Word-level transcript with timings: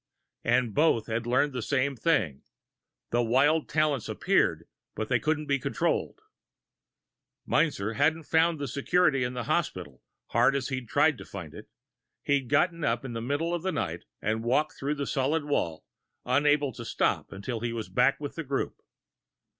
And 0.43 0.73
both 0.73 1.05
had 1.05 1.27
learned 1.27 1.53
the 1.53 1.61
same 1.61 1.95
thing. 1.95 2.41
The 3.11 3.21
wild 3.21 3.69
talents 3.69 4.09
appeared, 4.09 4.67
but 4.95 5.09
they 5.09 5.19
couldn't 5.19 5.45
be 5.45 5.59
controlled. 5.59 6.23
Meinzer 7.45 7.93
hadn't 7.93 8.23
found 8.23 8.67
security 8.67 9.23
in 9.23 9.35
the 9.35 9.43
hospital, 9.43 10.01
hard 10.29 10.55
as 10.55 10.69
he'd 10.69 10.89
tried 10.89 11.19
to 11.19 11.25
find 11.25 11.53
it. 11.53 11.69
He'd 12.23 12.49
gotten 12.49 12.83
up 12.83 13.05
in 13.05 13.13
the 13.13 13.21
middle 13.21 13.53
of 13.53 13.61
the 13.61 13.71
night 13.71 14.05
and 14.23 14.43
walked 14.43 14.73
through 14.73 14.95
the 14.95 15.05
solid 15.05 15.45
wall, 15.45 15.85
unable 16.25 16.71
to 16.71 16.83
stop 16.83 17.31
until 17.31 17.59
he 17.59 17.71
was 17.71 17.87
back 17.87 18.19
with 18.19 18.33
the 18.33 18.43
group. 18.43 18.81